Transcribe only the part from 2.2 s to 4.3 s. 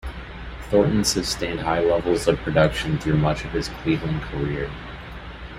of production through much of his Cleveland